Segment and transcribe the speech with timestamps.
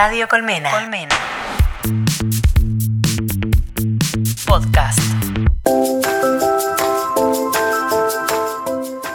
[0.00, 0.70] Radio Colmena.
[0.70, 1.16] Colmena.
[4.46, 5.00] Podcast.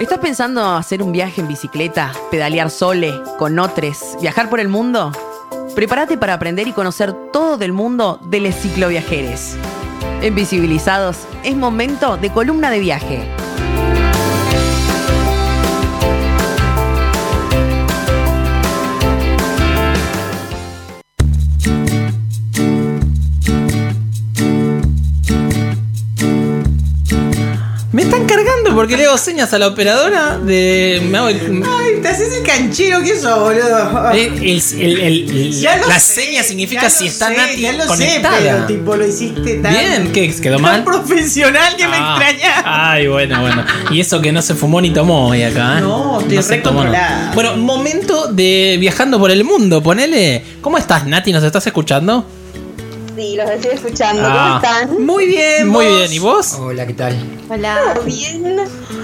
[0.01, 5.13] ¿Estás pensando hacer un viaje en bicicleta, pedalear sole, con otros, viajar por el mundo?
[5.73, 9.55] Prepárate para aprender y conocer todo del mundo de los cicloviajeros.
[10.21, 13.42] En Visibilizados es momento de columna de viaje.
[28.83, 31.01] Porque le hago señas a la operadora de.
[31.09, 34.11] Me hago el- Ay, te haces el canchero que eso, boludo.
[34.13, 37.27] Eh, el- el- el- el- Ya lo la sé, seña significa ya si lo está
[37.29, 38.37] sé, Nati ya lo conectada.
[38.37, 39.73] sé, pero tipo lo hiciste tan.
[39.73, 40.35] Bien, ¿qué?
[40.35, 40.83] ¿Quedó tan mal?
[40.83, 42.61] profesional que me Ah, extraña.
[42.65, 43.63] Ay, bueno, bueno.
[43.89, 45.77] Y eso que no se fumó ni tomó hoy acá.
[45.77, 45.81] ¿eh?
[45.81, 47.31] No, estoy se tomó, recontrolada.
[47.35, 49.81] Bueno, momento de viajando por el mundo.
[49.81, 50.43] Ponele.
[50.59, 51.31] ¿Cómo estás, Nati?
[51.31, 52.25] ¿Nos estás escuchando?
[53.15, 54.23] Sí, los estoy escuchando.
[54.25, 54.59] Ah.
[54.61, 55.05] ¿Cómo están?
[55.05, 55.97] Muy bien, Muy vos.
[55.97, 56.13] bien.
[56.13, 56.53] ¿Y vos?
[56.59, 57.15] Hola, ¿qué tal?
[57.47, 58.57] ¿Todo bien?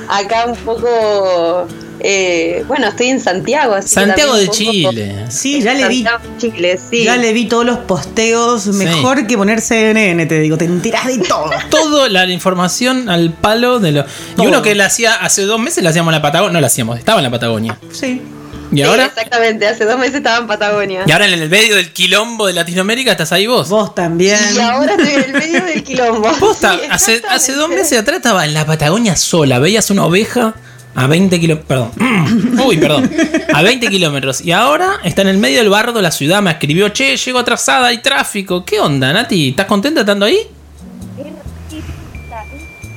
[0.09, 1.67] Acá un poco.
[2.01, 3.73] eh, bueno, estoy en Santiago.
[3.75, 5.25] Así Santiago de un poco- Chile.
[5.29, 6.03] Sí, ya le vi.
[6.03, 7.03] Santiago de Chile, sí.
[7.03, 8.65] Ya le vi todos los posteos.
[8.67, 10.57] Mejor que poner CNN, te digo.
[10.57, 11.49] Te enterás de todo.
[11.69, 14.05] Toda la información al palo de lo.
[14.37, 16.53] Y uno que la hacía hace dos meses, la hacíamos en la Patagonia.
[16.53, 17.77] No la hacíamos, estaba en la Patagonia.
[17.91, 18.21] Sí.
[18.71, 19.05] Y Sí, ahora.
[19.05, 21.03] exactamente, hace dos meses estaba en Patagonia.
[21.07, 23.67] Y ahora en el medio del quilombo de Latinoamérica estás ahí vos.
[23.69, 24.37] Vos también.
[24.55, 26.31] Y ahora estoy en el medio del quilombo.
[26.39, 29.57] Posta, Sí, hace, hace dos meses atrás estaba en la Patagonia sola.
[29.59, 30.53] Veías una oveja
[30.93, 31.67] a 20 kilómetros.
[31.95, 32.59] Perdón.
[32.65, 33.09] Uy, perdón.
[33.53, 34.41] A 20 kilómetros.
[34.41, 36.41] Y ahora está en el medio del barro de la ciudad.
[36.43, 38.63] Me escribió, che, llego atrasada, hay tráfico.
[38.65, 39.49] ¿Qué onda, Nati?
[39.49, 40.37] ¿Estás contenta estando ahí?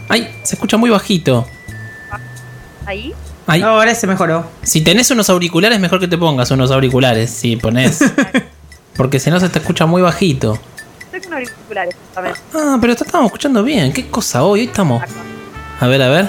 [0.09, 1.47] Ay, se escucha muy bajito.
[2.85, 3.15] Ahí.
[3.47, 4.47] Ay, Ahora se mejoró.
[4.63, 7.31] si tenés unos auriculares, mejor que te pongas unos auriculares.
[7.31, 8.01] Si ponés.
[8.97, 10.59] Porque si no se te escucha muy bajito.
[11.07, 12.41] Estoy con auriculares, justamente.
[12.55, 13.93] Ah, pero te estamos escuchando bien.
[13.93, 14.61] ¿Qué cosa hoy?
[14.61, 15.03] Hoy estamos.
[15.81, 16.29] A ver, a ver.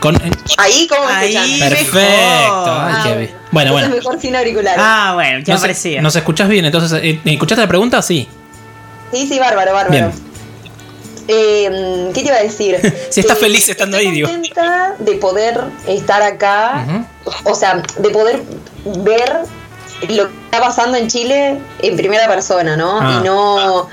[0.00, 0.16] Con...
[0.58, 1.58] Ahí, ¿cómo Ahí.
[1.60, 1.98] Perfecto.
[1.98, 3.30] Ay, Ah, qué bien.
[3.50, 3.86] Bueno, bueno.
[3.86, 4.78] Entonces mejor sin auriculares.
[4.82, 6.02] Ah, bueno, ya Nos, parecía.
[6.02, 7.00] nos escuchás bien, entonces.
[7.02, 8.00] eh, ¿Escuchaste la pregunta?
[8.02, 8.28] Sí.
[9.12, 9.90] Sí, sí, bárbaro, bárbaro.
[9.90, 10.10] Bien.
[11.28, 12.78] Eh, ¿Qué te iba a decir?
[13.10, 14.28] Si estás Que feliz estando estoy ahí, digo.
[14.28, 17.06] contenta de poder estar acá,
[17.44, 18.42] o sea, de poder
[18.84, 19.42] ver
[20.08, 23.00] lo que está pasando en Chile en primera persona, ¿no?
[23.00, 23.18] Ah.
[23.20, 23.88] Y no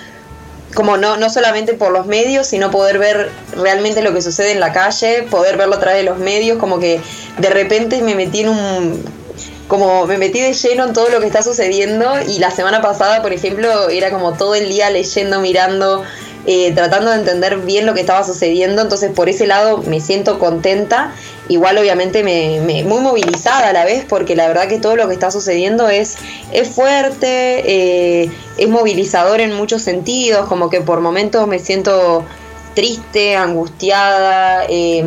[0.73, 4.59] como no, no solamente por los medios, sino poder ver realmente lo que sucede en
[4.59, 7.01] la calle, poder verlo a través de los medios, como que
[7.37, 9.21] de repente me metí en un
[9.67, 13.21] como me metí de lleno en todo lo que está sucediendo y la semana pasada,
[13.21, 16.03] por ejemplo, era como todo el día leyendo, mirando,
[16.45, 20.39] eh, tratando de entender bien lo que estaba sucediendo, entonces por ese lado me siento
[20.39, 21.13] contenta,
[21.49, 25.13] igual obviamente me, muy movilizada a la vez, porque la verdad que todo lo que
[25.13, 26.17] está sucediendo es,
[26.51, 32.25] es fuerte, eh, es movilizador en muchos sentidos, como que por momentos me siento
[32.73, 35.03] triste, angustiada, eh,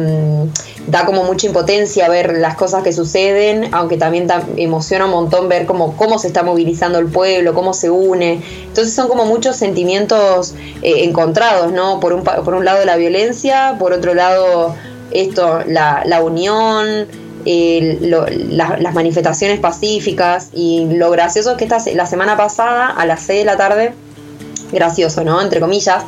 [0.94, 5.66] da como mucha impotencia ver las cosas que suceden, aunque también emociona un montón ver
[5.66, 8.41] cómo, cómo se está movilizando el pueblo, cómo se une.
[8.69, 11.99] Entonces son como muchos sentimientos eh, encontrados, ¿no?
[11.99, 14.77] Por un, por un lado la violencia, por otro lado
[15.10, 17.09] esto, la, la unión,
[17.44, 23.05] lo- la- las manifestaciones pacíficas y lo gracioso es que esta, la semana pasada a
[23.05, 23.93] las 6 de la tarde
[24.72, 25.43] gracioso, ¿no?
[25.43, 26.05] Entre comillas.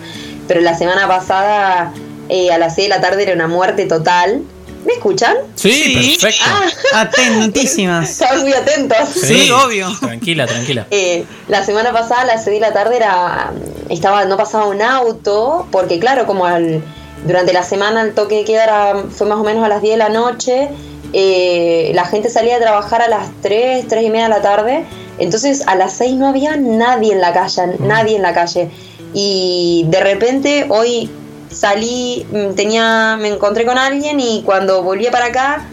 [0.49, 1.93] Pero la semana pasada,
[2.29, 4.43] eh, a las 6 de la tarde, era una muerte total.
[4.87, 5.35] ¿Me escuchan?
[5.57, 6.17] Sí, Sí.
[6.21, 6.45] perfecto.
[6.95, 8.11] Atentísimas.
[8.21, 9.09] Estaban muy atentos.
[9.21, 9.89] Sí, obvio.
[10.01, 10.87] Tranquila, tranquila.
[10.91, 13.53] Eh, la semana pasada, a las 6 de la tarde, era,
[13.89, 16.83] estaba, no pasaba un auto, porque claro, como al-
[17.27, 19.95] durante la semana el toque de queda era- fue más o menos a las 10
[19.95, 20.69] de la noche,
[21.13, 24.85] eh, la gente salía a trabajar a las 3, 3 y media de la tarde,
[25.19, 28.71] entonces a las 6 no había nadie en la calle, nadie en la calle.
[29.15, 31.11] Y de repente hoy
[31.51, 35.67] salí, mm, tenía, me encontré con alguien y cuando volví para acá,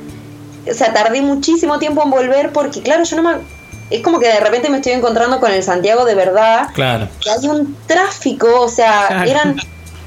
[0.70, 3.36] o sea, tardé muchísimo tiempo en volver porque, claro, yo no me...
[3.90, 7.08] Es como que de repente me estoy encontrando con el Santiago de verdad, Claro.
[7.22, 9.30] que hay un tráfico, o sea, Claro.
[9.30, 9.56] eran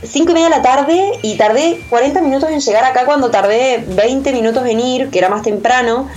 [0.03, 3.85] 5 y media de la tarde y tardé 40 minutos en llegar acá cuando tardé
[3.87, 6.09] 20 minutos en ir, que era más temprano.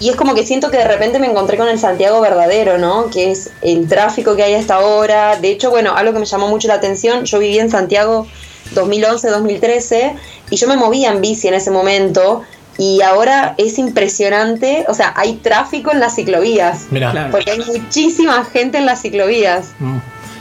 [0.00, 3.10] Y es como que siento que de repente me encontré con el Santiago verdadero, ¿no?
[3.10, 5.36] Que es el tráfico que hay hasta ahora.
[5.36, 8.26] De hecho, bueno, algo que me llamó mucho la atención, yo viví en Santiago
[8.74, 10.12] 2011-2013
[10.50, 12.42] y yo me movía en bici en ese momento
[12.76, 17.12] y ahora es impresionante, o sea, hay tráfico en las ciclovías, Mirá.
[17.12, 17.30] Claro.
[17.30, 19.66] porque hay muchísima gente en las ciclovías.
[19.78, 19.98] Mm.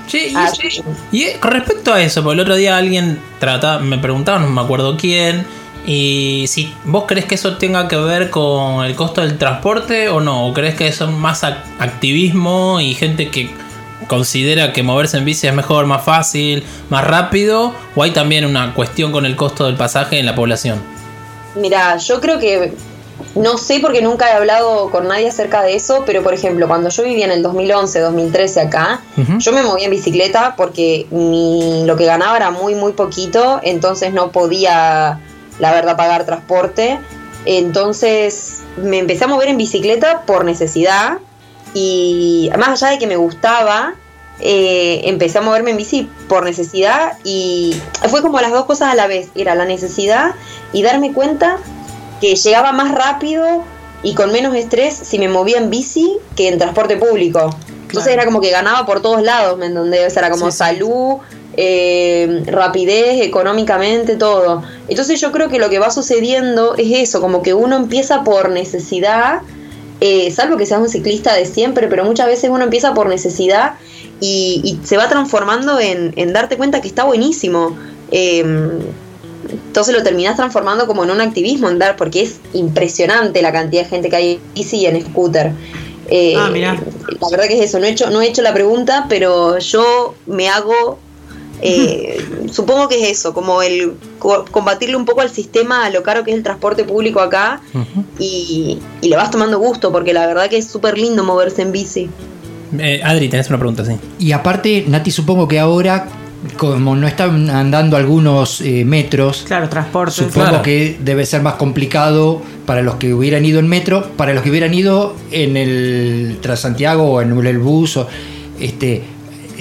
[0.07, 0.81] Che, y, Así.
[1.12, 4.50] y, eh, con respecto a eso, porque el otro día alguien trataba, me preguntaba, no
[4.50, 5.45] me acuerdo quién,
[5.86, 10.19] y si vos crees que eso tenga que ver con el costo del transporte o
[10.19, 13.50] no, o crees que eso es más ac- activismo y gente que
[14.07, 17.73] considera que moverse en bici es mejor, más fácil, más rápido?
[17.95, 20.81] ¿O hay también una cuestión con el costo del pasaje en la población?
[21.55, 22.73] Mira, yo creo que
[23.35, 26.89] no sé porque nunca he hablado con nadie acerca de eso, pero por ejemplo, cuando
[26.89, 29.01] yo vivía en el 2011, 2013 acá,
[29.39, 34.13] yo me movía en bicicleta porque mi, lo que ganaba era muy, muy poquito, entonces
[34.13, 35.19] no podía,
[35.59, 37.00] la verdad, pagar transporte.
[37.45, 41.17] Entonces me empecé a mover en bicicleta por necesidad
[41.73, 43.95] y más allá de que me gustaba,
[44.39, 47.75] eh, empecé a moverme en bici por necesidad y
[48.09, 50.35] fue como las dos cosas a la vez, era la necesidad
[50.71, 51.57] y darme cuenta
[52.19, 53.63] que llegaba más rápido
[54.01, 57.55] y con menos estrés si me movía en bici que en transporte público.
[57.87, 60.07] Entonces era como que ganaba por todos lados, ¿me entendés?
[60.07, 60.57] O sea, era como sí.
[60.57, 61.17] salud,
[61.55, 64.63] eh, rapidez, económicamente, todo.
[64.87, 68.49] Entonces yo creo que lo que va sucediendo es eso, como que uno empieza por
[68.49, 69.41] necesidad,
[70.05, 73.75] eh, salvo que seas un ciclista de siempre, pero muchas veces uno empieza por necesidad
[74.19, 77.77] y, y se va transformando en, en darte cuenta que está buenísimo.
[78.11, 78.44] Eh,
[79.67, 83.83] entonces lo terminás transformando como en un activismo, en dar, porque es impresionante la cantidad
[83.83, 85.51] de gente que hay en bici y en scooter.
[86.09, 86.77] Eh, Ah, mirá.
[87.21, 90.15] La verdad que es eso, no he hecho, no he hecho la pregunta, pero yo
[90.25, 91.00] me hago,
[91.65, 92.18] eh,
[92.51, 96.24] supongo que es eso, como el co- combatirle un poco al sistema, a lo caro
[96.24, 97.62] que es el transporte público acá,
[98.19, 101.71] y, y le vas tomando gusto, porque la verdad que es súper lindo moverse en
[101.71, 102.10] bici.
[102.77, 103.94] Eh, Adri, tenés una pregunta, sí.
[104.19, 106.07] Y aparte, Nati, supongo que ahora,
[106.57, 110.15] como no están andando algunos eh, metros, Claro, transporte.
[110.15, 110.62] supongo Claro.
[110.63, 114.50] que debe ser más complicado para los que hubieran ido en metro, para los que
[114.50, 117.95] hubieran ido en el Transantiago o en el bus.
[117.98, 118.07] O,
[118.60, 119.04] este,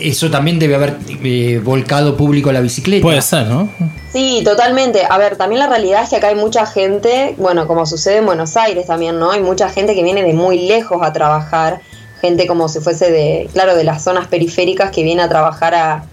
[0.08, 3.02] eso también debe haber eh, volcado público a la bicicleta.
[3.02, 3.68] Puede ser, ¿no?
[4.12, 5.06] Sí, totalmente.
[5.08, 8.26] A ver, también la realidad es que acá hay mucha gente, bueno, como sucede en
[8.26, 9.30] Buenos Aires también, ¿no?
[9.30, 11.80] Hay mucha gente que viene de muy lejos a trabajar,
[12.20, 16.04] gente como si fuese de, claro, de las zonas periféricas que viene a trabajar a,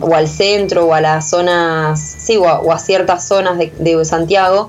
[0.00, 3.72] o al centro o a las zonas, sí, o a, o a ciertas zonas de,
[3.78, 4.68] de Santiago,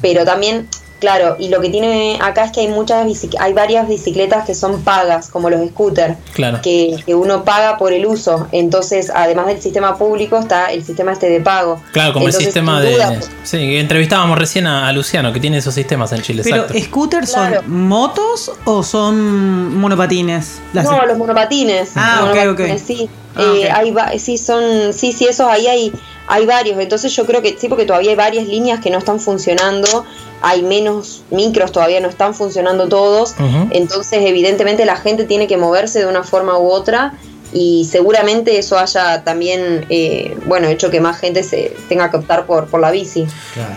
[0.00, 0.68] pero también,
[1.00, 3.06] claro, y lo que tiene acá es que hay muchas
[3.38, 6.60] hay varias bicicletas que son pagas, como los scooters Claro.
[6.62, 8.46] que, que uno paga por el uso.
[8.52, 11.80] Entonces, además del sistema público, está el sistema este de pago.
[11.92, 12.92] Claro, como Entonces, el sistema de.
[12.92, 16.42] duda, Sí, entrevistábamos recién a, a Luciano, que tiene esos sistemas en Chile.
[16.44, 16.82] Pero, exacto.
[16.84, 17.60] ¿scooters Claro.
[17.62, 20.60] son motos o son monopatines?
[20.72, 21.90] Las- No, los monopatines.
[21.94, 22.86] Ah, Los ok, monopatines, ok.
[22.86, 23.76] Sí, Ah, Eh, ok.
[23.76, 25.92] hay va- sí, son, sí, sí, esos ahí hay,
[26.28, 26.78] hay varios.
[26.78, 30.04] Entonces yo creo que sí, porque todavía hay varias líneas que no están funcionando.
[30.42, 33.34] Hay menos micros, todavía no están funcionando todos.
[33.70, 37.14] Entonces, evidentemente, la gente tiene que moverse de una forma u otra.
[37.52, 42.44] Y seguramente eso haya también, eh, bueno, hecho que más gente se tenga que optar
[42.44, 43.26] por, por la bici.
[43.54, 43.74] Claro.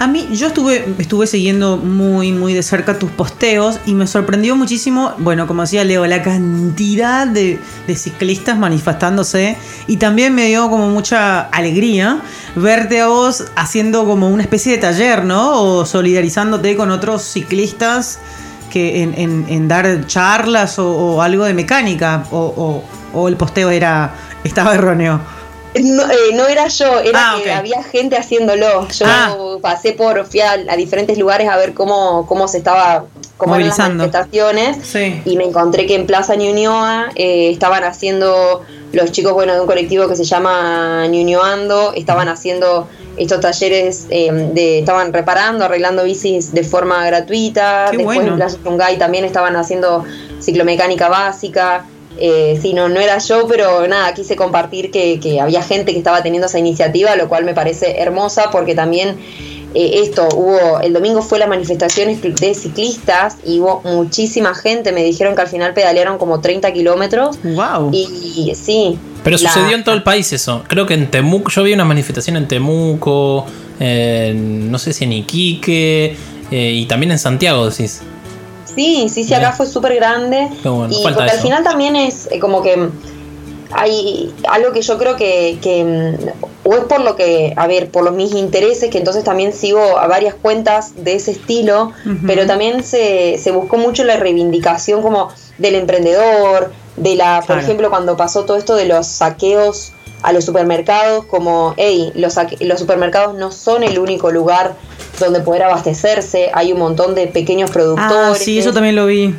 [0.00, 4.54] A mí, yo estuve, estuve siguiendo muy, muy de cerca tus posteos y me sorprendió
[4.54, 7.58] muchísimo, bueno, como decía Leo, la cantidad de,
[7.88, 9.56] de ciclistas manifestándose
[9.88, 12.20] y también me dio como mucha alegría
[12.54, 15.60] verte a vos haciendo como una especie de taller, ¿no?
[15.60, 18.20] O solidarizándote con otros ciclistas
[18.70, 22.84] que en, en- dar charlas o, o algo de mecánica o, o-
[23.18, 24.14] o el posteo era
[24.44, 25.20] estaba erróneo.
[25.82, 28.88] No, eh, no era yo, era Ah, que había gente haciéndolo.
[28.88, 29.36] Yo Ah.
[29.62, 33.04] pasé por, fui a, a diferentes lugares a ver cómo, cómo se estaba,
[33.36, 34.04] cómo eran las Movilizando.
[34.04, 34.78] manifestaciones.
[34.86, 35.22] Sí.
[35.24, 39.66] Y me encontré que en Plaza Ñuñoa eh, estaban haciendo los chicos, bueno, de un
[39.66, 46.54] colectivo que se llama Ñuñoando, estaban haciendo estos talleres eh, de, estaban reparando, arreglando bicis
[46.54, 47.88] de forma gratuita.
[47.90, 48.32] Qué Después bueno.
[48.32, 50.04] en Plaza Yungay también estaban haciendo
[50.40, 51.84] ciclomecánica básica.
[52.20, 55.98] Eh, sí, no, no era yo, pero nada, quise compartir que, que había gente que
[55.98, 59.16] estaba teniendo esa iniciativa, lo cual me parece hermosa porque también
[59.74, 65.04] eh, esto, hubo, el domingo fue la manifestación de ciclistas y hubo muchísima gente, me
[65.04, 67.90] dijeron que al final pedalearon como 30 kilómetros Wow.
[67.92, 68.98] y sí.
[69.22, 70.64] Pero la- sucedió en todo el país eso.
[70.68, 73.44] Creo que en Temuco, yo vi una manifestación en Temuco,
[73.78, 76.16] en- no sé si en Iquique,
[76.50, 78.00] eh, y también en Santiago, decís.
[78.00, 78.04] Sí,
[79.08, 79.52] sí, sí, acá Mirá.
[79.52, 80.48] fue súper grande.
[80.62, 82.88] Qué bueno, y porque al final también es eh, como que
[83.70, 87.90] hay algo que yo creo que, que, mm, o es por lo que, a ver,
[87.90, 91.92] por los mis intereses, que entonces también sigo a varias cuentas de ese estilo,
[92.26, 97.60] pero también se, se buscó mucho la reivindicación como del emprendedor, de la, por Claro.
[97.62, 102.78] ejemplo, cuando pasó todo esto de los saqueos a los supermercados, como, hey, los, los
[102.80, 104.74] supermercados no son el único lugar
[105.20, 108.38] donde poder abastecerse, hay un montón de pequeños Ah, productores.
[108.38, 109.34] sí, eso también lo vi.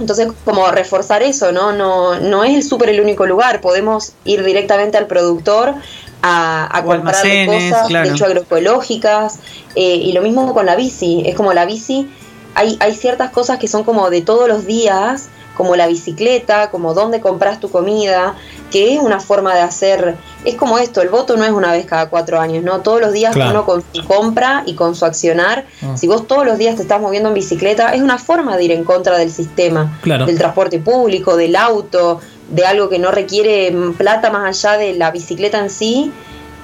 [0.00, 1.72] Entonces, como reforzar eso, ¿no?
[1.72, 3.60] No, no es el súper el único lugar.
[3.60, 5.74] Podemos ir directamente al productor
[6.22, 8.08] a, almacenes, cosas, claro.
[8.08, 9.38] de hecho, agroecológicas.
[9.74, 11.22] eh, y lo mismo con la bici.
[11.26, 12.10] Es como la bici,
[12.54, 16.94] hay, hay ciertas cosas que son como de todos los días, como la bicicleta, como
[16.94, 18.34] dónde compras tu comida,
[18.70, 21.84] que es una forma de hacer, es como esto, el voto no es una vez
[21.86, 22.80] cada cuatro años, ¿no?
[22.80, 23.50] Todos los días Claro.
[23.50, 25.96] uno con su compra y con su accionar, Ah.
[25.96, 28.72] si vos todos los días te estás moviendo en bicicleta, es una forma de ir
[28.72, 30.26] en contra del sistema, Claro.
[30.26, 34.94] del transporte público, del auto, de algo que no requiere mm, plata más allá de
[34.94, 36.12] la bicicleta en sí.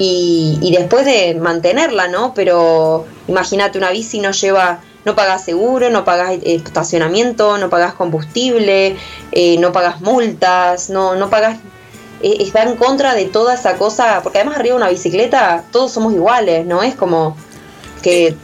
[0.01, 2.33] Y, y después de mantenerla, ¿no?
[2.33, 4.79] Pero imagínate, una bici no lleva,
[5.09, 8.97] no pagas seguro, no pagas eh, estacionamiento, no pagas combustible,
[9.33, 11.57] eh, no pagas multas, no, no pagas
[12.23, 15.93] eh, está en contra de toda esa cosa, porque además arriba de una bicicleta todos
[15.93, 16.83] somos iguales, ¿no?
[16.83, 17.37] Es como
[18.03, 18.37] que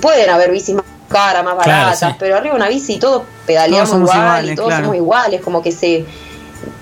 [0.00, 2.16] pueden haber bicis más caras, más Claro, baratas, sí.
[2.18, 4.84] pero arriba de una bici todos pedaleamos Todos igual iguales, y todos claro.
[4.84, 6.06] somos iguales, como que se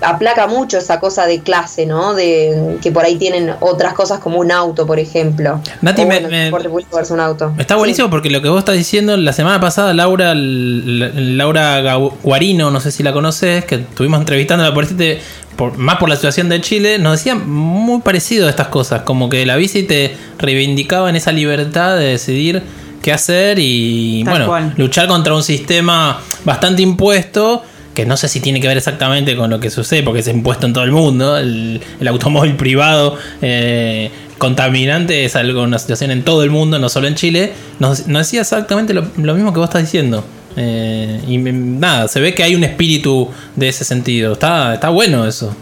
[0.01, 2.13] aplaca mucho esa cosa de clase, ¿no?
[2.13, 5.61] De que por ahí tienen otras cosas como un auto, por ejemplo.
[5.81, 6.69] Nati, O me- bueno,
[7.09, 7.53] un auto.
[7.57, 12.79] Está buenísimo porque lo que vos estás diciendo, la semana pasada Laura Laura Guarino, no
[12.79, 15.19] sé si la conoces, que estuvimos entrevistándola por este,
[15.55, 19.29] por, más por la situación de Chile, nos decía muy parecido a estas cosas, como
[19.29, 22.63] que la bici te reivindicaba en esa libertad de decidir
[23.01, 24.73] qué hacer y Tal bueno, cual.
[24.77, 27.63] luchar contra un sistema bastante impuesto.
[27.93, 30.65] Que no sé si tiene que ver exactamente con lo que sucede, porque es impuesto
[30.65, 31.37] en todo el mundo.
[31.37, 36.89] El, el automóvil privado eh, contaminante es algo, una situación en todo el mundo, no
[36.89, 37.53] solo en Chile.
[37.79, 40.23] Nos, nos decía exactamente lo, lo mismo que vos estás diciendo.
[40.55, 44.33] Eh, y nada, se ve que hay un espíritu de ese sentido.
[44.33, 45.55] Está, está bueno eso.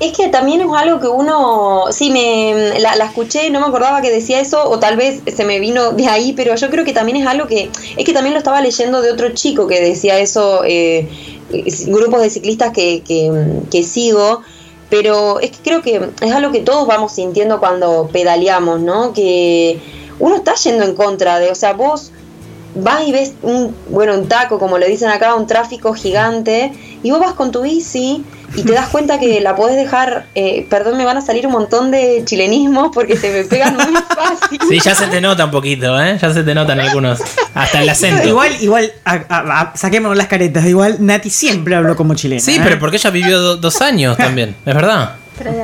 [0.00, 4.10] Es que también es algo que uno, sí, me la, escuché, no me acordaba que
[4.10, 7.16] decía eso, o tal vez se me vino de ahí, pero yo creo que también
[7.16, 10.62] es algo que, es que también lo estaba leyendo de otro chico que decía eso,
[10.64, 11.08] eh,
[11.86, 13.02] grupos de ciclistas que,
[13.70, 14.42] que, sigo,
[14.90, 19.12] pero es que creo que es algo que todos vamos sintiendo cuando pedaleamos, ¿no?
[19.12, 19.80] Que
[20.18, 22.12] uno está yendo en contra de, o sea, vos
[22.74, 27.10] vas y ves un, bueno, un taco, como le dicen acá, un tráfico gigante, y
[27.10, 28.24] vos vas con tu bici
[28.56, 31.52] y te das cuenta que la podés dejar, eh, perdón, me van a salir un
[31.52, 34.58] montón de chilenismos porque se me pegan muy fácil.
[34.68, 36.18] Sí, ya se te nota un poquito, ¿eh?
[36.20, 37.20] Ya se te notan algunos.
[37.54, 38.26] Hasta el acento.
[38.26, 40.64] Igual, igual, a- a- a- saquémonos las caretas.
[40.66, 42.40] Igual Nati siempre habló como chilena.
[42.40, 42.60] Sí, ¿eh?
[42.62, 45.16] pero porque ella vivió do- dos años también, es verdad.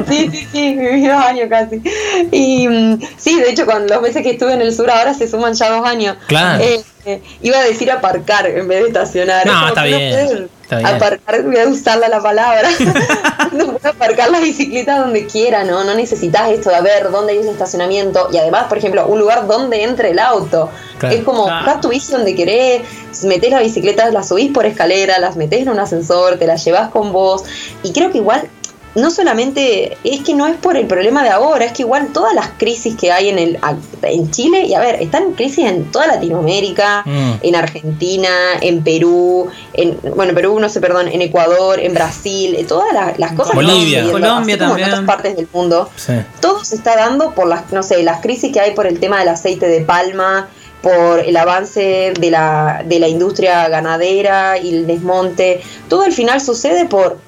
[0.09, 1.83] Sí, sí, sí, viví dos años casi.
[2.31, 5.27] Y mm, sí, de hecho, con los meses que estuve en el sur ahora se
[5.29, 6.17] suman ya dos años.
[6.29, 6.63] Claro.
[6.63, 9.45] Eh, eh, iba a decir aparcar en vez de estacionar.
[9.45, 10.49] No, Es bien, está bien.
[10.83, 12.69] Aparcar, voy a usarla la palabra.
[13.53, 15.85] Uno puede aparcar la bicicleta donde quiera, ¿no?
[15.85, 18.29] No necesitas esto de a ver dónde hay un estacionamiento.
[18.33, 20.71] Y además, por ejemplo, un lugar donde entre el auto.
[20.99, 21.15] Claro.
[21.15, 22.83] Es como, buscas tu bici donde querés,
[23.25, 26.91] metés la bicicleta, la subís por escalera, las metés en un ascensor, te la llevas
[26.91, 27.45] con vos.
[27.83, 28.49] Y creo que igual
[28.95, 32.35] no solamente es que no es por el problema de ahora, es que igual todas
[32.35, 33.59] las crisis que hay en el
[34.03, 37.33] en Chile, y a ver, están en crisis en toda Latinoamérica, Mm.
[37.43, 38.29] en Argentina,
[38.61, 43.19] en Perú, en bueno, Perú no sé, perdón, en Ecuador, en Brasil, en todas las,
[43.19, 44.05] las cosas Bolivia.
[44.05, 44.89] que Colombia como en también.
[44.91, 45.89] otras partes del mundo.
[45.97, 46.13] Sí.
[46.41, 49.19] Todo se está dando por las, no sé, las crisis que hay por el tema
[49.19, 50.49] del aceite de palma,
[50.83, 55.63] por el avance de la, de la industria ganadera y el desmonte.
[55.89, 57.19] Todo al final sucede por,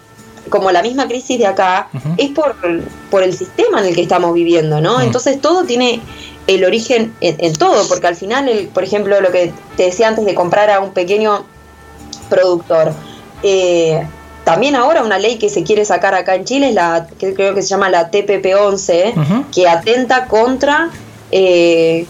[0.48, 2.54] como la misma crisis de acá, es por,
[3.10, 4.98] por el sistema en el que estamos viviendo, ¿no?
[4.98, 5.02] Mm.
[5.02, 6.00] Entonces todo tiene
[6.46, 10.08] el origen en, en todo, porque al final, el, por ejemplo, lo que te decía
[10.08, 11.44] antes de comprar a un pequeño
[12.28, 12.92] productor,
[13.42, 14.06] eh,
[14.44, 17.54] también ahora una ley que se quiere sacar acá en Chile es la que creo
[17.54, 19.44] que se llama la TPP-11, Ujú.
[19.52, 20.90] que atenta contra
[21.32, 22.06] eh,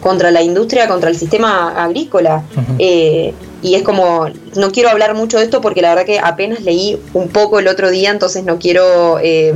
[0.00, 2.42] contra la industria, contra el sistema agrícola.
[2.78, 6.60] Eh, y es como, no quiero hablar mucho de esto porque la verdad que apenas
[6.62, 9.54] leí un poco el otro día, entonces no quiero eh,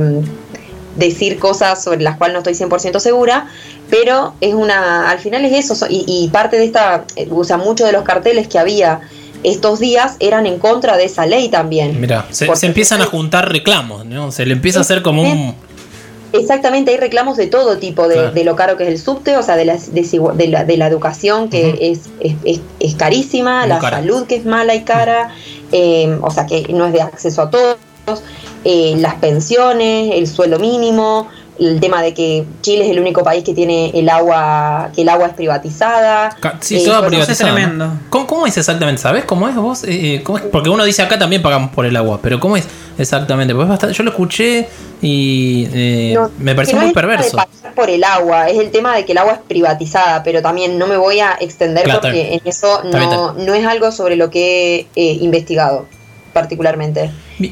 [0.95, 3.47] decir cosas sobre las cuales no estoy 100% segura,
[3.89, 7.57] pero es una, al final es eso, so- y, y parte de esta, o sea,
[7.57, 9.01] muchos de los carteles que había
[9.43, 12.01] estos días eran en contra de esa ley también.
[12.01, 14.31] Mira, se, se empiezan a juntar reclamos, ¿no?
[14.31, 15.55] Se le empieza a hacer como un.
[16.39, 18.31] Exactamente, hay reclamos de todo tipo, de, Claro.
[18.31, 19.65] de lo caro que es el subte, o sea, de
[20.35, 23.97] de la, de la educación que es, es, es- es carísima, Muy la cara.
[23.97, 25.29] salud que es mala y cara,
[25.71, 27.77] eh, o sea, que no es de acceso a todos,
[28.63, 31.27] eh, las pensiones, el suelo mínimo,
[31.59, 35.09] el tema de que Chile es el único país que tiene el agua, que el
[35.09, 36.29] agua es privatizada.
[36.61, 37.31] Sí, eh, todo cosas- privatizado.
[37.49, 37.91] es tremendo.
[38.09, 39.01] ¿Cómo, cómo es exactamente?
[39.01, 39.83] ¿Sabes cómo es vos?
[39.87, 40.43] Eh, ¿cómo es?
[40.45, 42.67] Porque uno dice acá también pagamos por el agua, pero ¿cómo es
[42.97, 43.53] exactamente?
[43.53, 44.67] Porque es bastante, yo lo escuché
[45.01, 47.37] y eh, No, me pareció no muy es el tema perverso.
[47.37, 50.77] de por el agua, es el tema de que el agua es privatizada, pero también
[50.77, 54.29] no me voy a extender Claro, porque en eso no, no es algo sobre lo
[54.29, 55.85] que he eh, investigado
[56.33, 57.09] particularmente.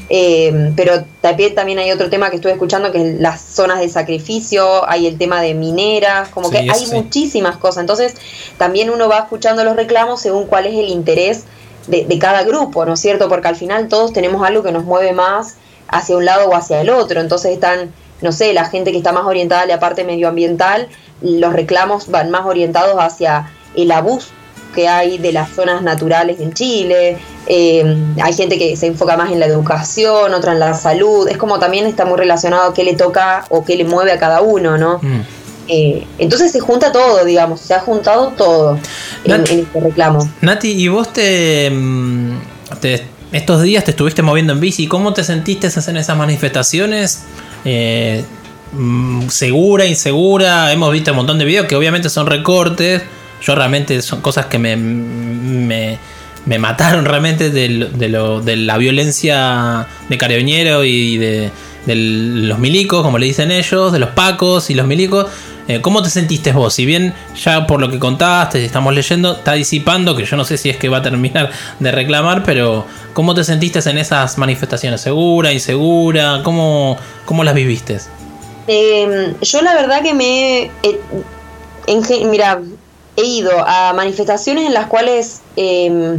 [0.08, 3.88] Eh, pero también, también hay otro tema que estuve escuchando que es las zonas de
[3.88, 6.94] sacrificio, hay el tema de mineras, como Sí, que hay sí.
[6.94, 7.80] muchísimas cosas.
[7.80, 8.14] Entonces
[8.58, 11.44] también uno va escuchando los reclamos según cuál es el interés
[11.86, 13.28] de, de cada grupo, ¿no es cierto?
[13.28, 15.56] Porque al final todos tenemos algo que nos mueve más
[15.88, 17.20] hacia un lado o hacia el otro.
[17.20, 20.88] Entonces están, no sé, la gente que está más orientada a la parte medioambiental,
[21.20, 24.28] los reclamos van más orientados hacia el abuso
[24.74, 27.16] que hay de las zonas naturales en Chile.
[27.46, 31.26] Eh, hay gente que se enfoca más en la educación, otra en la salud.
[31.28, 34.18] Es como también está muy relacionado a qué le toca o qué le mueve a
[34.18, 34.98] cada uno, ¿no?
[35.02, 35.22] Mm.
[35.68, 38.78] Eh, entonces se junta todo, digamos, se ha juntado todo
[39.24, 40.28] en, este reclamo.
[40.40, 42.38] Nati, ¿y vos te, mm,
[42.80, 44.86] te- estos días te estuviste moviendo en bici?
[44.86, 47.22] ¿Cómo te sentiste en esas manifestaciones?
[47.64, 48.24] Eh,
[48.72, 50.72] mm, ¿Segura, insegura?
[50.72, 53.02] Hemos visto un montón de videos que obviamente son recortes.
[53.42, 55.98] Yo realmente son cosas que me, me,
[56.46, 61.50] me mataron realmente de, lo- de, lo- de la violencia de Carabiñero y de,
[61.86, 65.26] de los milicos, como le dicen ellos, de los pacos y los milicos.
[65.68, 66.74] Eh, ¿Cómo te sentiste vos?
[66.74, 70.58] Si bien ya por lo que contaste, estamos leyendo, está disipando, que yo no sé
[70.58, 75.00] si es que va a terminar de reclamar, pero ¿cómo te sentiste en esas manifestaciones?
[75.00, 76.40] ¿Segura, insegura?
[76.44, 77.98] ¿Cómo, cómo las viviste?
[78.68, 80.70] Eh, yo la verdad que me...
[80.82, 81.00] eh,
[81.88, 82.60] en mira,
[83.16, 86.18] he ido a manifestaciones en las cuales eh,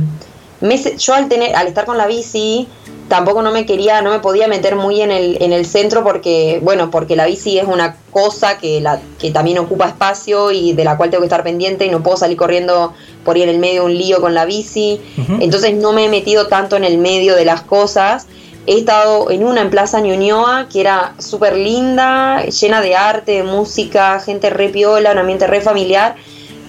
[0.61, 2.67] me yo al tener al estar con la bici
[3.07, 6.59] tampoco no me quería no me podía meter muy en el en el centro porque
[6.63, 10.83] bueno porque la bici es una cosa que la que también ocupa espacio y de
[10.83, 13.59] la cual tengo que estar pendiente y no puedo salir corriendo por ir en el
[13.59, 15.01] medio de un lío con la bici.
[15.39, 18.25] Entonces no me he metido tanto en el medio de las cosas.
[18.65, 23.43] He estado en una en Plaza Ñuñoa que era súper linda, llena de arte, de
[23.43, 26.15] música, gente re piola, un ambiente re familiar,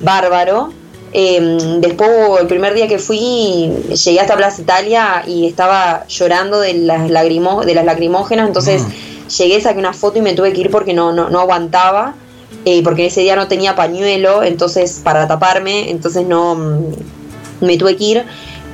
[0.00, 0.72] bárbaro.
[1.12, 2.10] Eh, después,
[2.40, 3.72] el primer día que fui,
[4.04, 8.82] llegué hasta Plaza Italia y estaba llorando de las, lagrimo- de las lacrimógenas, entonces
[9.38, 12.14] llegué, saqué una foto y me tuve que ir porque no, no, no aguantaba,
[12.64, 16.84] eh, porque ese día no tenía pañuelo, entonces para taparme, entonces no mm,
[17.62, 18.24] me tuve que ir.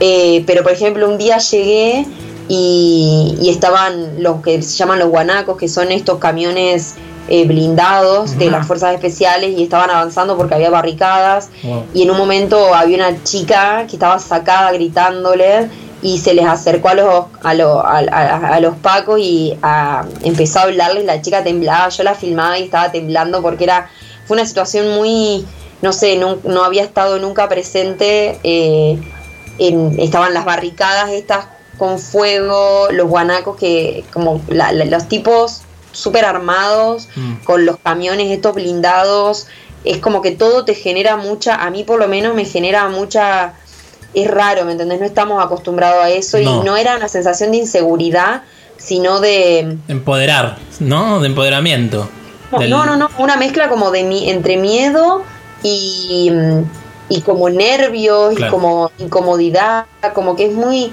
[0.00, 2.04] Eh, pero por ejemplo, un día llegué
[2.48, 6.94] y, y estaban los que se llaman los guanacos, que son estos camiones
[7.28, 11.50] eh, blindados de las fuerzas especiales y estaban avanzando porque había barricadas.
[11.62, 11.84] Wow.
[11.94, 15.68] y en un momento había una chica que estaba sacada gritándole
[16.02, 20.04] y se les acercó a los a, lo- a, a- a los pacos y a-
[20.22, 21.04] empezó a hablarles.
[21.04, 23.88] La chica temblaba yo la filmaba y estaba temblando porque era
[24.26, 25.46] fue una situación muy
[25.82, 28.98] no sé no, no había estado nunca presente eh,
[29.58, 31.46] en- estaban las barricadas estas
[31.78, 35.62] con fuego los guanacos que como la- la- los tipos
[35.94, 37.44] súper armados Mm.
[37.44, 39.46] con los camiones estos blindados
[39.84, 43.54] es como que todo te genera mucha, a mí por lo menos me genera mucha,
[44.14, 44.98] es raro, ¿me entendés?
[45.00, 46.62] No estamos acostumbrados a eso No.
[46.62, 48.42] y no era una sensación de inseguridad,
[48.78, 49.76] sino de...
[49.88, 51.20] Empoderar, ¿no?
[51.20, 52.08] De empoderamiento.
[52.52, 55.22] No, Del- no, no, no, una mezcla como de mi, entre miedo
[55.62, 56.30] y,
[57.08, 58.50] y como nervios Claro.
[58.50, 60.92] y como incomodidad, como que es muy...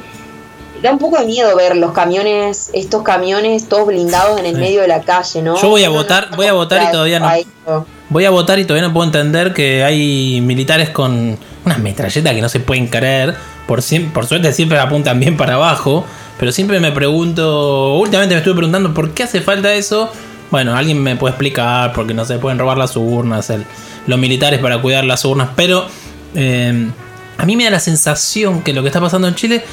[0.82, 4.62] Da un poco de miedo ver los camiones, estos camiones todos blindados en el Sí.
[4.62, 5.62] medio de la calle, ¿no?
[5.62, 7.86] Yo voy a no votar- voy a votar y todavía no- eso.
[8.10, 12.42] Voy a votar y todavía no puedo entender que hay militares con unas metralletas que
[12.42, 13.36] no se pueden creer.
[13.68, 16.04] Por, suerte siempre apuntan bien para abajo.
[16.40, 20.10] Pero siempre me pregunto, últimamente me estuve preguntando por qué hace falta eso.
[20.50, 23.66] Bueno, alguien me puede explicar porque no se pueden robar las urnas, el-
[24.08, 25.50] los militares para cuidar las urnas.
[25.56, 25.86] Pero
[26.34, 26.90] eh,
[27.38, 29.64] a mí me da la sensación que lo que está pasando en Chile,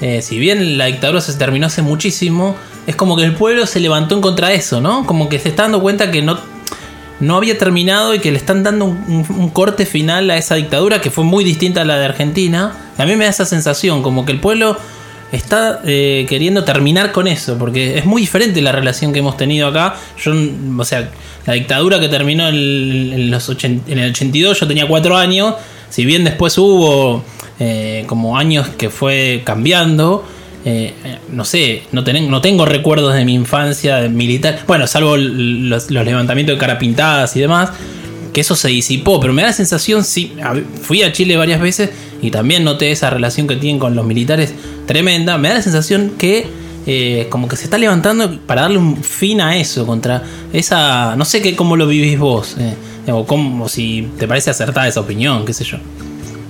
[0.00, 2.56] eh, si bien la dictadura se terminó hace muchísimo,
[2.86, 5.04] es como que el pueblo se levantó en contra de eso, ¿no?
[5.06, 6.38] Como que se está dando cuenta que no,
[7.20, 11.10] no había terminado y que le están dando un, corte final a esa dictadura que
[11.10, 12.92] fue muy distinta a la de Argentina.
[12.96, 14.76] A mí me da esa sensación, como que el pueblo
[15.32, 19.66] está eh, queriendo terminar con eso, porque es muy diferente la relación que hemos tenido
[19.68, 19.96] acá.
[20.22, 20.32] Yo,
[20.78, 21.10] o sea,
[21.44, 25.54] la dictadura que terminó en, los ochen- en el 82, yo tenía cuatro años,
[25.90, 27.24] si bien después hubo
[27.60, 30.24] eh, como años que fue cambiando.
[30.64, 30.92] eh,
[31.32, 32.02] no sé, no,
[32.40, 34.60] tengo recuerdos de mi infancia militar.
[34.66, 37.70] Bueno, salvo los, levantamientos de cara pintadas y demás,
[38.32, 39.20] que eso se disipó.
[39.20, 40.32] Pero me da la sensación, sí,
[40.82, 41.90] fui a Chile varias veces
[42.20, 44.54] y también noté esa relación que tienen con los militares
[44.86, 45.38] tremenda.
[45.38, 46.46] Me da la sensación que
[46.90, 50.22] eh, como que se está levantando para darle un fin a eso, contra
[50.54, 51.16] esa...
[51.16, 55.00] No sé qué, cómo lo vivís vos, eh, o cómo, si te parece acertada esa
[55.00, 55.76] opinión, qué sé yo.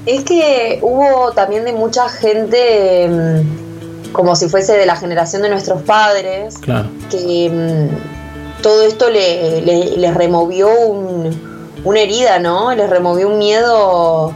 [0.09, 5.51] Es que hubo también de mucha gente, mm, como si fuese de la generación de
[5.51, 6.88] nuestros padres, Claro.
[7.11, 12.75] que mm, todo esto le, le- les removió un- una herida, ¿no?
[12.75, 14.33] Les removió un miedo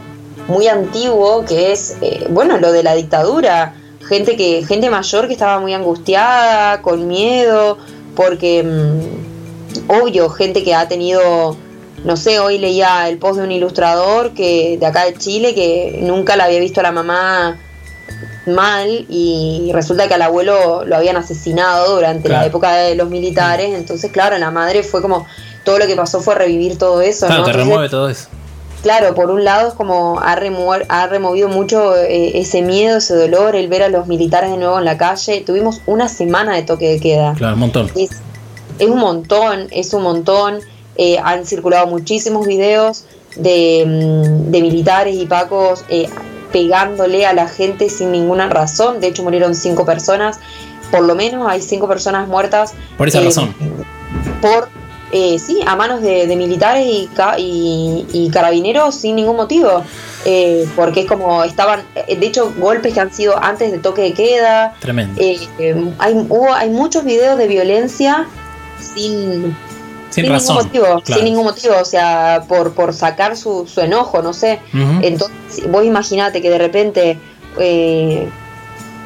[0.47, 3.73] muy antiguo, que es, eh, bueno, lo de la dictadura.
[4.07, 7.77] Gente, que, gente mayor que estaba muy angustiada, con miedo,
[8.15, 11.55] porque, mm, obvio, gente que ha tenido,
[12.03, 15.99] no sé, hoy leía el post de un ilustrador que de acá de Chile que
[16.01, 17.57] nunca la había visto a la mamá
[18.45, 22.41] mal y resulta que al abuelo lo habían asesinado durante Claro.
[22.41, 25.25] la época de los militares, entonces claro, la madre fue como,
[25.63, 27.45] todo lo que pasó fue revivir todo eso, Claro, ¿no?
[27.45, 28.27] te Entonces, remueve todo eso.
[28.81, 33.55] Claro, por un lado es como ha, ha removido mucho eh, ese miedo, ese dolor,
[33.55, 35.39] el ver a los militares de nuevo en la calle.
[35.45, 37.33] Tuvimos una semana de toque de queda.
[37.37, 37.89] Claro, un montón.
[37.95, 38.09] Es,
[38.79, 40.59] es un montón, es un montón.
[40.95, 46.07] Eh, han circulado muchísimos videos de, mm, de militares y pacos eh,
[46.51, 48.99] pegándole a la gente sin ninguna razón.
[48.99, 50.39] De hecho, murieron cinco personas.
[50.91, 52.73] Por lo menos hay cinco personas muertas.
[52.97, 53.55] Por esa eh, razón.
[54.41, 54.69] Por,
[55.11, 59.83] eh, sí, a manos de, de militares y, ca- y- y carabineros sin ningún motivo.
[60.75, 64.73] Porque es como estaban, de hecho, golpes que han sido antes del toque de queda.
[64.79, 65.19] Tremendo.
[65.99, 68.25] Hay, hubo, hay muchos videos de violencia
[68.79, 69.53] sin,
[70.13, 70.55] Sin ningún razón.
[70.57, 71.03] motivo, Claro.
[71.05, 74.59] sin ningún motivo, o sea, por, por sacar su, su enojo, no sé.
[75.01, 77.17] Entonces, vos imaginate que de repente
[77.59, 78.29] eh,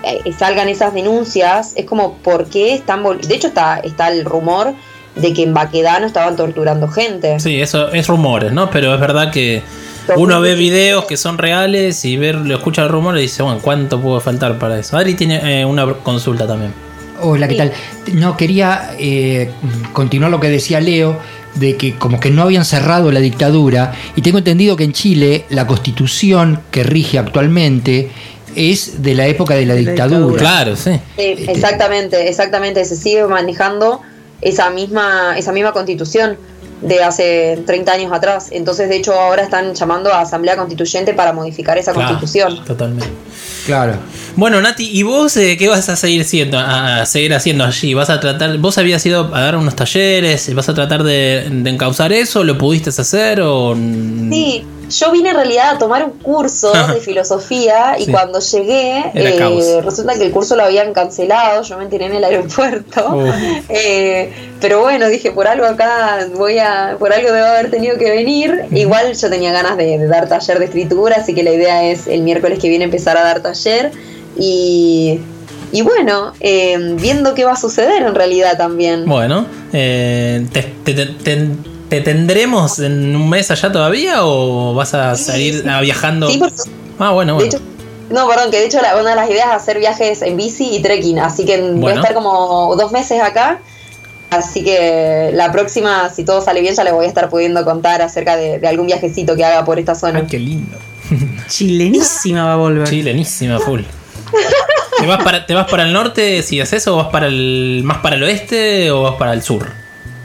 [0.04, 4.74] eh, salgan esas denuncias, es como, ¿por qué están De hecho, está, está el rumor
[5.16, 7.40] de que en Baquedano estaban torturando gente.
[7.40, 8.70] Sí, eso es rumores, ¿no?
[8.70, 9.64] Pero es verdad que
[10.16, 13.60] uno ve videos que son reales y ver, lo escucha el rumor y dice, bueno,
[13.62, 14.96] ¿cuánto puede faltar para eso?
[14.96, 16.74] Adri tiene eh, una consulta también.
[17.22, 17.58] Hola, ¿qué Sí.
[17.58, 17.72] tal?
[18.14, 19.50] No, quería eh,
[19.94, 21.18] continuar lo que decía Leo,
[21.56, 25.46] de que como que no habían cerrado la dictadura, y tengo entendido que en Chile
[25.50, 28.12] la constitución que rige actualmente
[28.56, 30.20] es de la época de la De la dictadura.
[30.20, 30.40] dictadura.
[30.40, 30.92] Claro, sí.
[31.18, 32.84] Sí, exactamente, exactamente.
[32.86, 34.02] Se sigue manejando
[34.42, 36.38] esa misma, esa misma constitución
[36.82, 38.50] de hace 30 años atrás.
[38.52, 42.64] Entonces, de hecho, ahora están llamando a Asamblea Constituyente para modificar esa Claro, constitución.
[42.66, 43.08] Totalmente.
[43.66, 43.94] Claro.
[44.36, 47.94] Bueno, Nati, ¿y vos eh, qué vas a seguir siendo, a, a seguir haciendo allí?
[47.94, 51.70] ¿Vas a tratar, vos habías ido a dar unos talleres, vas a tratar de, de
[51.70, 52.44] encauzar eso?
[52.44, 53.76] ¿Lo pudiste hacer o...?
[53.76, 58.12] Sí, yo vine en realidad a tomar un curso de filosofía y Sí.
[58.12, 62.24] cuando llegué, eh, resulta que el curso lo habían cancelado, yo me enteré en el
[62.24, 63.26] aeropuerto.
[63.70, 68.10] Eh, pero bueno, dije, por algo acá voy a, por algo debo haber tenido que
[68.10, 68.66] venir.
[68.72, 72.08] Igual yo tenía ganas de, de dar taller de escritura, así que la idea es
[72.08, 73.92] el miércoles que viene empezar a dar taller.
[74.38, 75.20] Y,
[75.72, 79.06] y bueno, eh, viendo qué va a suceder en realidad también.
[79.06, 81.48] Bueno, eh, ¿te, te- te-
[81.90, 85.68] te- te tendremos en un mes allá todavía o vas a salir sí.
[85.70, 86.30] ah, viajando?
[86.30, 86.56] Sí, porque-
[87.00, 87.58] Ah, bueno, De bueno.
[87.58, 87.64] hecho,
[88.10, 90.76] no, perdón, que de hecho la- una de las ideas es hacer viajes en bici
[90.76, 93.60] y trekking, así que voy a estar como dos meses acá.
[94.30, 98.02] Así que la próxima, si todo sale bien, ya les voy a estar pudiendo contar
[98.02, 100.20] acerca de, de algún viajecito que haga por esta zona.
[100.20, 100.76] Ay, qué lindo.
[101.48, 102.88] Chilenísima va a volver.
[102.90, 103.82] Chilenísima, full.
[105.00, 107.82] ¿Te vas, para, ¿Te vas para el norte si haces eso o vas para el,
[107.86, 109.66] más para el oeste o vas para el sur?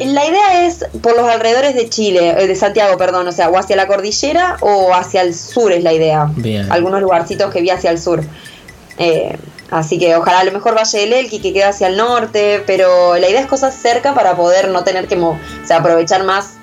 [0.07, 3.59] La idea es por los alrededores de Chile, eh, de Santiago, perdón, o sea, o
[3.59, 6.31] hacia la cordillera o hacia el sur es la idea.
[6.37, 6.71] Bien.
[6.71, 8.23] Algunos lugarcitos que vi hacia el sur.
[8.99, 9.37] Eh,
[9.71, 13.17] así que ojalá a lo mejor Valle del Elqui que queda hacia el norte, pero
[13.17, 16.55] la idea es cosas cerca para poder no tener que o sea, aprovechar más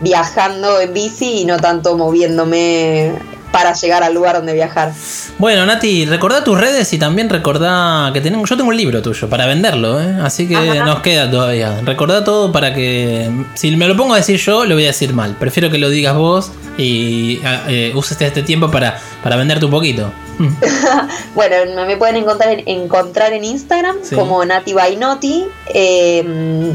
[0.00, 3.12] viajando en bici y no tanto moviéndome
[3.52, 4.92] para llegar al lugar donde viajar.
[5.38, 9.28] Bueno, Nati, recordá tus redes y también recordá que tenemos, yo tengo un libro tuyo
[9.28, 10.16] para venderlo, ¿eh?
[10.22, 10.84] así que Ajá.
[10.84, 11.80] nos queda todavía.
[11.84, 15.14] Recordá todo para que, si me lo pongo a decir yo, lo voy a decir
[15.14, 15.36] mal.
[15.38, 19.70] Prefiero que lo digas vos y ah, eh, uses este tiempo para, para venderte un
[19.70, 20.12] poquito.
[20.38, 20.48] Mm.
[21.34, 21.56] Bueno,
[21.86, 24.14] me- pueden encontrar en, encontrar en Instagram Sí.
[24.14, 25.44] como Nati by Noti.
[25.72, 26.72] Eh,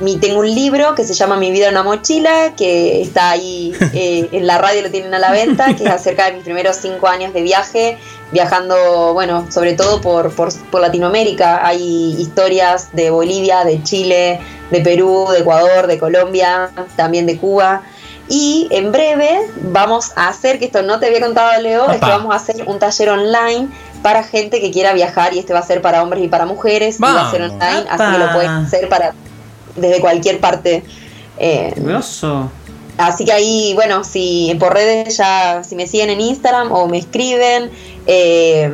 [0.00, 3.72] mi, tengo un libro que se llama Mi vida en una mochila, que está ahí
[3.92, 6.76] eh, en la radio, lo tienen a la venta, que es acerca de mis primeros
[6.76, 7.98] cinco años de viaje,
[8.32, 11.66] viajando, bueno, sobre todo por, por, por Latinoamérica.
[11.66, 17.82] Hay historias de Bolivia, de Chile, de Perú, de Ecuador, de Colombia, también de Cuba.
[18.26, 22.06] Y en breve vamos a hacer, que esto no te había contado Leo, es que
[22.06, 23.68] vamos a hacer un taller online
[24.02, 26.98] para gente que quiera viajar y este va a ser para hombres y para mujeres.
[26.98, 29.12] Y va a ser online, así que lo pueden hacer para
[29.76, 30.82] desde cualquier parte.
[31.38, 32.50] Eh, Grosso.
[32.96, 36.98] así que ahí, bueno, si por redes ya, si me siguen en Instagram o me
[36.98, 37.70] escriben,
[38.06, 38.70] eh,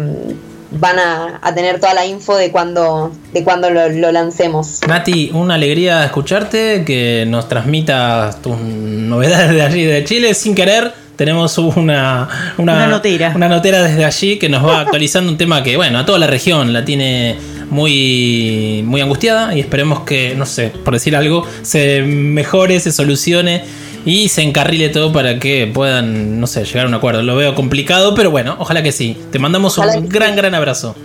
[0.73, 4.81] van a, a tener toda la info de cuando, de cuando lo, lo lancemos.
[4.87, 10.93] Nati, una alegría escucharte, que nos transmitas tus novedades de allí de Chile sin querer.
[11.17, 13.33] Tenemos una, Una notera.
[13.35, 16.27] Una notera desde allí que nos va actualizando un tema que, bueno, a toda la
[16.27, 17.37] región la tiene
[17.71, 23.65] muy, muy angustiada y esperemos que, no sé, por decir algo, se mejore, se solucione
[24.05, 27.23] y se encarrile todo para que puedan, no sé, llegar a un acuerdo.
[27.23, 29.21] Lo veo complicado, pero bueno, ojalá que sí.
[29.31, 30.37] Te mandamos Ojalá un gran, sí.
[30.37, 30.97] gran abrazo.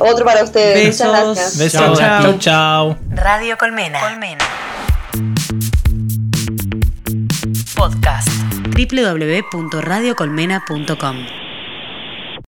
[0.00, 0.86] Otro para ustedes.
[0.86, 1.06] Besos.
[1.06, 1.58] Muchas gracias.
[1.58, 1.98] Besos.
[1.98, 2.38] Chau.
[2.38, 2.96] chau.
[3.10, 4.00] Radio Colmena.
[4.00, 4.44] Colmena.
[7.74, 8.28] Podcast.
[8.74, 11.45] www.radiocolmena.com